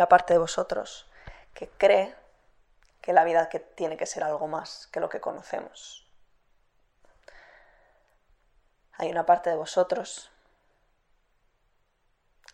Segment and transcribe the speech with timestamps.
[0.00, 1.06] una parte de vosotros
[1.52, 2.16] que cree
[3.02, 6.08] que la vida que tiene que ser algo más que lo que conocemos.
[8.94, 10.30] Hay una parte de vosotros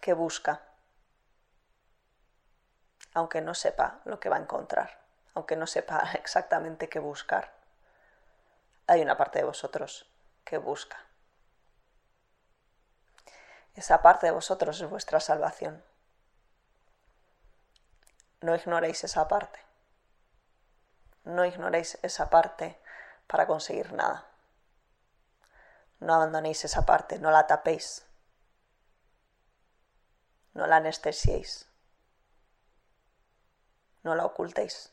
[0.00, 0.60] que busca,
[3.14, 4.98] aunque no sepa lo que va a encontrar,
[5.34, 7.52] aunque no sepa exactamente qué buscar.
[8.88, 10.10] Hay una parte de vosotros
[10.44, 10.98] que busca.
[13.76, 15.84] Esa parte de vosotros es vuestra salvación.
[18.40, 19.60] No ignoréis esa parte.
[21.24, 22.78] No ignoréis esa parte
[23.26, 24.26] para conseguir nada.
[25.98, 28.04] No abandonéis esa parte, no la tapéis.
[30.52, 31.66] No la anestesiéis.
[34.02, 34.92] No la ocultéis.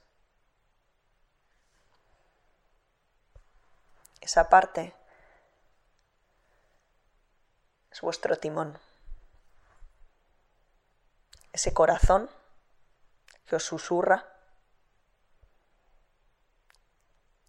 [4.22, 4.96] Esa parte
[7.91, 8.80] es vuestro timón.
[11.52, 12.30] Ese corazón
[13.46, 14.26] que os susurra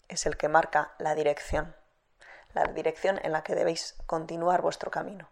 [0.08, 1.74] es el que marca la dirección,
[2.52, 5.28] la dirección en la que debéis continuar vuestro camino.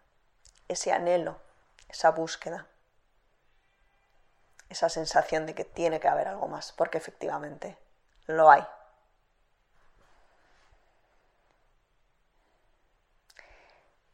[0.68, 1.40] Ese anhelo,
[1.88, 2.66] esa búsqueda,
[4.68, 7.78] esa sensación de que tiene que haber algo más, porque efectivamente
[8.26, 8.66] lo hay.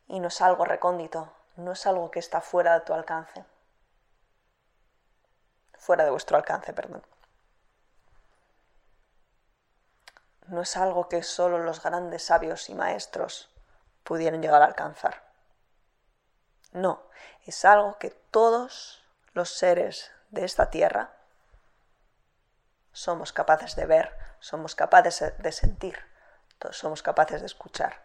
[0.08, 3.44] Y no es algo recóndito, no es algo que está fuera de tu alcance,
[5.78, 7.02] fuera de vuestro alcance, perdón.
[10.48, 13.50] no es algo que solo los grandes sabios y maestros
[14.02, 15.22] pudieron llegar a alcanzar.
[16.72, 17.02] No,
[17.44, 21.12] es algo que todos los seres de esta tierra
[22.92, 25.98] somos capaces de ver, somos capaces de sentir,
[26.70, 28.02] somos capaces de escuchar.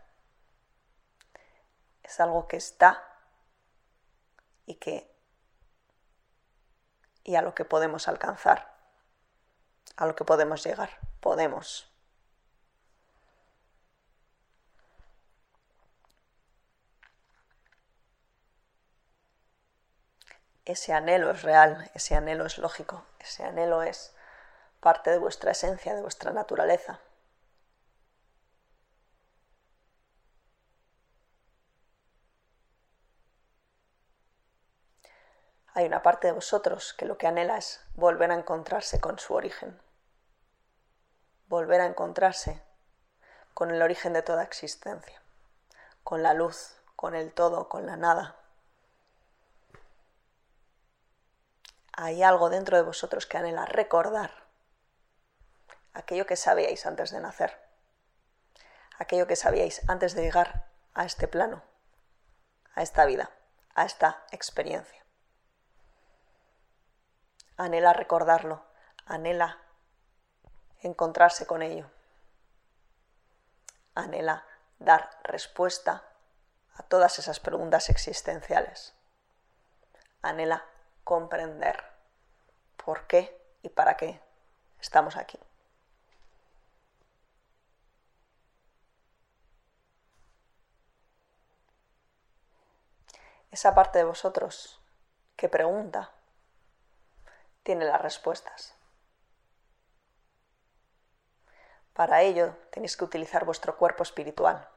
[2.03, 3.03] Es algo que está
[4.65, 5.12] y que
[7.23, 8.73] y a lo que podemos alcanzar,
[9.97, 10.89] a lo que podemos llegar,
[11.19, 11.93] podemos.
[20.65, 24.15] ese anhelo es real, ese anhelo es lógico, ese anhelo es
[24.79, 26.99] parte de vuestra esencia, de vuestra naturaleza.
[35.73, 39.33] Hay una parte de vosotros que lo que anhela es volver a encontrarse con su
[39.33, 39.81] origen,
[41.47, 42.61] volver a encontrarse
[43.53, 45.21] con el origen de toda existencia,
[46.03, 48.35] con la luz, con el todo, con la nada,
[51.95, 54.31] hay algo dentro de vosotros que anhela recordar
[55.93, 57.53] aquello que sabíais antes de nacer,
[58.97, 61.61] aquello que sabíais antes de llegar a este plano,
[62.73, 63.29] a esta vida,
[63.75, 65.02] a esta experiencia.
[67.57, 68.63] Anhela recordarlo,
[69.05, 69.59] anhela
[70.81, 71.89] encontrarse con ello,
[73.95, 74.45] anhela
[74.79, 76.03] dar respuesta
[76.75, 78.93] a todas esas preguntas existenciales,
[80.21, 80.65] anhela
[81.03, 81.83] comprender
[82.83, 84.19] por qué y para qué
[84.79, 85.39] estamos aquí.
[93.51, 94.81] Esa parte de vosotros
[95.35, 96.11] que pregunta
[97.63, 98.75] tiene las respuestas.
[101.93, 104.67] Para ello tenéis que utilizar vuestro cuerpo espiritual.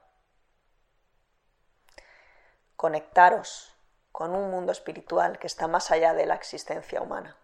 [2.77, 3.75] Conectaros
[4.13, 7.37] con un mundo espiritual que está más allá de la existencia humana.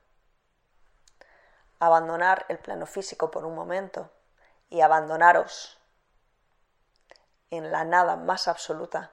[1.78, 4.10] Abandonar el plano físico por un momento
[4.70, 5.78] y abandonaros
[7.50, 9.10] en la nada más absoluta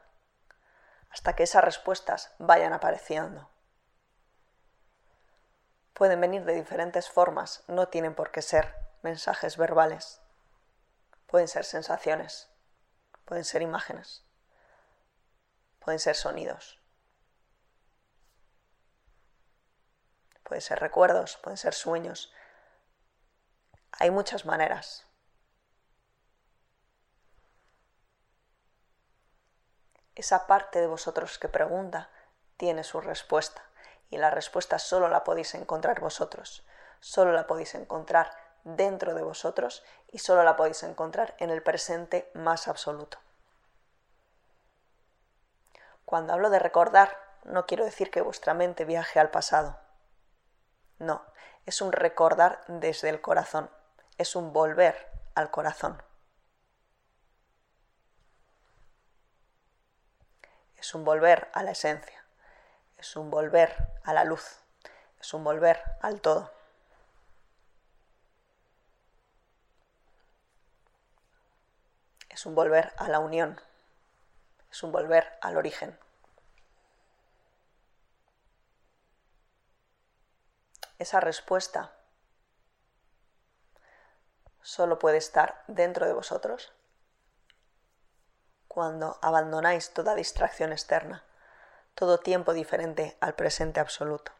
[1.09, 3.49] hasta que esas respuestas vayan apareciendo.
[5.99, 10.21] Pueden venir de diferentes formas, no tienen por qué ser mensajes verbales.
[11.27, 12.47] Pueden ser sensaciones,
[13.25, 14.23] pueden ser imágenes,
[15.79, 16.79] pueden ser sonidos.
[20.43, 22.33] pueden ser recuerdos, pueden ser sueños.
[23.91, 25.05] Hay muchas maneras.
[30.15, 32.09] Esa parte de vosotros que pregunta
[32.57, 33.68] tiene su respuesta
[34.09, 36.65] y la respuesta solo la podéis encontrar vosotros,
[36.99, 38.31] solo la podéis encontrar
[38.63, 43.17] dentro de vosotros y solo la podéis encontrar en el presente más absoluto.
[46.05, 49.77] Cuando hablo de recordar, no quiero decir que vuestra mente viaje al pasado
[50.99, 51.23] no,
[51.65, 53.69] es un recordar desde el corazón,
[54.17, 56.03] es un volver al corazón.
[60.75, 62.18] Es un volver a la esencia,
[62.99, 64.59] es un volver a la luz,
[65.19, 66.51] es un volver al todo.
[72.29, 73.59] Es un volver a la unión,
[74.71, 75.97] es un volver al origen.
[80.99, 81.93] Esa respuesta
[84.61, 86.73] solo puede estar dentro de vosotros
[88.67, 91.23] cuando abandonáis toda distracción externa,
[91.99, 94.31] todo tiempo diferente al presente absoluto,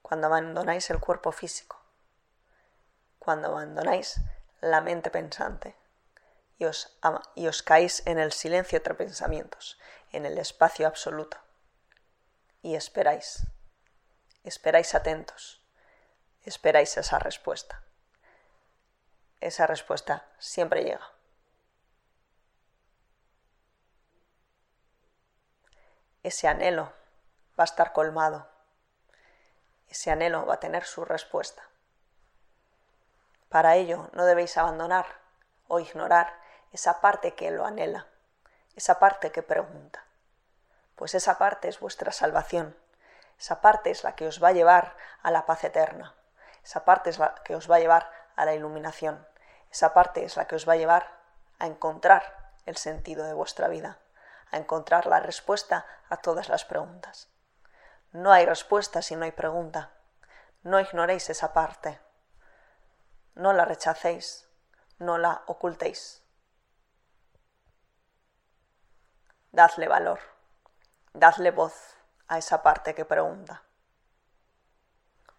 [0.00, 1.78] cuando abandonáis el cuerpo físico,
[3.18, 4.22] cuando abandonáis
[4.62, 5.76] la mente pensante.
[6.56, 6.98] Y os,
[7.34, 9.78] y os caéis en el silencio entre pensamientos,
[10.12, 11.36] en el espacio absoluto,
[12.62, 13.46] y esperáis,
[14.42, 15.62] esperáis atentos,
[16.42, 17.82] esperáis esa respuesta.
[19.40, 21.19] Esa respuesta siempre llega.
[26.22, 26.92] Ese anhelo
[27.58, 28.46] va a estar colmado.
[29.88, 31.62] Ese anhelo va a tener su respuesta.
[33.48, 35.06] Para ello no debéis abandonar
[35.66, 36.38] o ignorar
[36.72, 38.06] esa parte que lo anhela,
[38.76, 40.04] esa parte que pregunta,
[40.94, 42.76] pues esa parte es vuestra salvación,
[43.38, 46.14] esa parte es la que os va a llevar a la paz eterna,
[46.62, 49.26] esa parte es la que os va a llevar a la iluminación,
[49.72, 51.10] esa parte es la que os va a llevar
[51.58, 53.98] a encontrar el sentido de vuestra vida
[54.50, 57.28] a encontrar la respuesta a todas las preguntas.
[58.12, 59.90] No hay respuesta si no hay pregunta.
[60.62, 62.00] No ignoréis esa parte.
[63.34, 64.48] No la rechacéis,
[64.98, 66.22] no la ocultéis.
[69.52, 70.20] Dadle valor,
[71.12, 71.96] dadle voz
[72.28, 73.62] a esa parte que pregunta.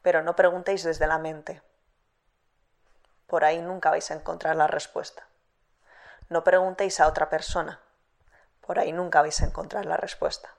[0.01, 1.61] Pero no preguntéis desde la mente.
[3.27, 5.27] Por ahí nunca vais a encontrar la respuesta.
[6.29, 7.79] No preguntéis a otra persona
[8.61, 10.55] por ahí nunca vais a encontrar la respuesta.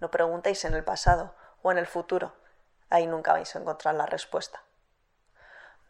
[0.00, 2.34] No preguntéis en el pasado o en el futuro,
[2.90, 4.62] ahí nunca vais a encontrar la respuesta.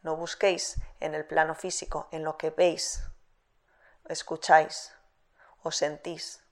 [0.03, 3.03] No busquéis en el plano físico, en lo que veis,
[4.09, 4.95] escucháis
[5.63, 6.45] o sentís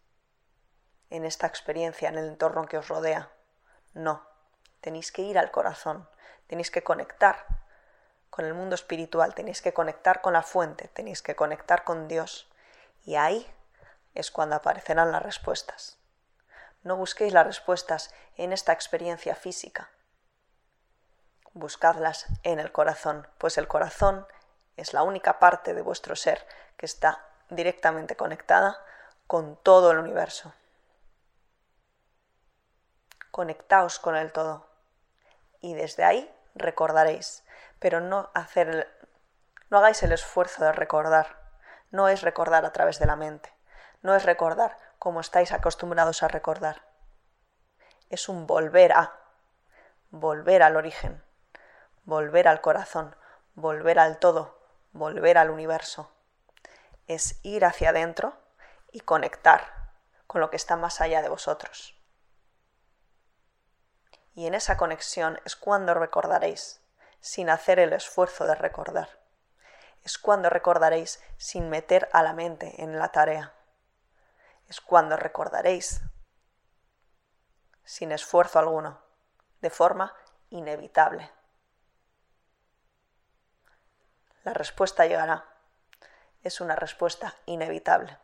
[1.11, 3.31] en esta experiencia, en el entorno que os rodea.
[3.93, 4.27] No,
[4.81, 6.09] tenéis que ir al corazón,
[6.49, 7.47] tenéis que conectar
[8.31, 12.51] con el mundo espiritual, tenéis que conectar con la fuente, tenéis que conectar con Dios.
[13.05, 13.49] Y ahí
[14.15, 15.99] es cuando aparecerán las respuestas.
[16.83, 19.91] No busquéis las respuestas en esta experiencia física.
[21.53, 24.27] Buscadlas en el corazón, pues el corazón
[24.77, 26.47] es la única parte de vuestro ser
[26.77, 28.85] que está directamente conectada
[29.27, 30.53] con todo el universo.
[33.31, 34.69] Conectaos con el todo
[35.61, 37.45] y desde ahí recordaréis,
[37.79, 38.93] pero no, hacer
[39.71, 41.37] no hagáis el esfuerzo de recordar,
[41.91, 43.54] no es recordar a través de la mente
[44.05, 46.83] no es recordar como estáis acostumbrados a recordar.
[48.11, 49.19] Es un volver a,
[50.11, 51.25] volver al origen,
[52.05, 53.17] volver al corazón,
[53.55, 54.61] volver al todo,
[54.93, 56.13] volver al universo.
[57.07, 58.37] Es ir hacia adentro
[58.93, 59.73] y conectar
[60.27, 61.99] con lo que está más allá de vosotros.
[64.35, 66.83] Y en esa conexión es cuando recordaréis,
[67.21, 69.09] sin hacer el esfuerzo de recordar.
[70.03, 73.55] Es cuando recordaréis sin meter a la mente en la tarea
[74.69, 76.01] es cuando recordaréis,
[77.85, 79.01] sin esfuerzo alguno,
[79.61, 80.15] de forma
[80.51, 81.31] inevitable.
[84.43, 85.47] La respuesta llegará.
[86.43, 88.19] Es una respuesta inevitable.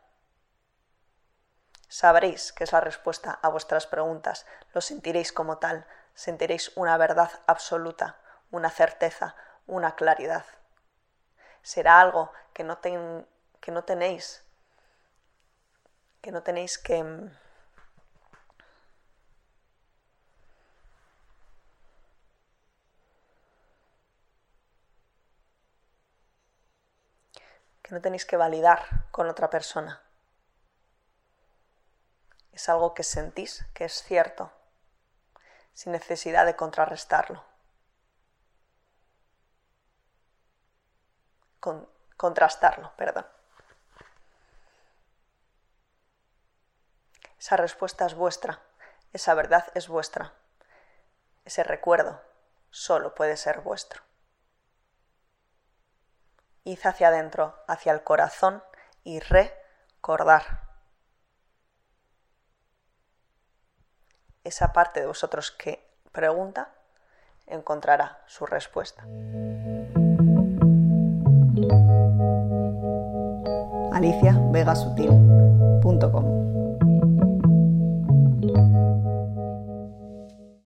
[1.87, 7.31] Sabréis que es la respuesta a vuestras preguntas, lo sentiréis como tal, sentiréis una verdad
[7.47, 8.19] absoluta,
[8.51, 10.45] una certeza, una claridad.
[11.63, 14.45] Será algo que no, que no tenéis
[16.21, 17.03] que no tenéis que...
[17.03, 17.31] Mm,
[27.81, 30.01] que no tenéis que validar con otra persona.
[32.51, 34.51] Es algo que sentís que es cierto,
[35.73, 37.43] sin necesidad de contrarrestarlo.
[41.59, 43.25] Con, contrastarlo, perdón.
[47.41, 48.61] Esa respuesta es vuestra,
[49.13, 50.31] esa verdad es vuestra.
[51.43, 52.21] Ese recuerdo
[52.69, 54.03] solo puede ser vuestro.
[56.65, 58.61] Id hacia adentro, hacia el corazón
[59.03, 60.69] y recordar.
[64.43, 66.75] Esa parte de vosotros que pregunta
[67.47, 69.03] encontrará su respuesta.
[73.91, 76.50] aliciavegasutil.com